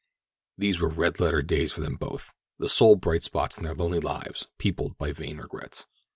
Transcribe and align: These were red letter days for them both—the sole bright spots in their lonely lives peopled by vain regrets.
These 0.57 0.79
were 0.79 0.89
red 0.89 1.19
letter 1.19 1.43
days 1.43 1.73
for 1.73 1.81
them 1.81 1.95
both—the 1.95 2.69
sole 2.69 2.95
bright 2.95 3.23
spots 3.23 3.59
in 3.59 3.63
their 3.65 3.75
lonely 3.75 3.99
lives 3.99 4.47
peopled 4.57 4.97
by 4.97 5.11
vain 5.11 5.37
regrets. 5.37 5.85